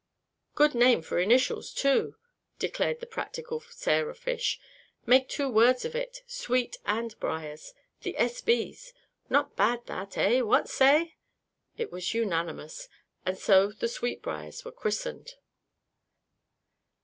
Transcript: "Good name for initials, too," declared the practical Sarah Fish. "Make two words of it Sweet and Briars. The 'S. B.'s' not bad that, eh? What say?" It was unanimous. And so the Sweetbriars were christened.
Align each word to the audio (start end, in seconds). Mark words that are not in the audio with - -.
"Good 0.55 0.73
name 0.73 1.03
for 1.03 1.19
initials, 1.19 1.71
too," 1.71 2.15
declared 2.57 3.01
the 3.01 3.05
practical 3.05 3.59
Sarah 3.59 4.15
Fish. 4.15 4.59
"Make 5.05 5.29
two 5.29 5.47
words 5.47 5.85
of 5.85 5.93
it 5.93 6.23
Sweet 6.25 6.77
and 6.87 7.13
Briars. 7.19 7.75
The 8.01 8.17
'S. 8.17 8.41
B.'s' 8.41 8.93
not 9.35 9.55
bad 9.55 9.85
that, 9.85 10.17
eh? 10.17 10.41
What 10.41 10.67
say?" 10.67 11.17
It 11.77 11.91
was 11.91 12.15
unanimous. 12.15 12.89
And 13.27 13.37
so 13.37 13.71
the 13.71 13.87
Sweetbriars 13.87 14.65
were 14.65 14.71
christened. 14.71 15.35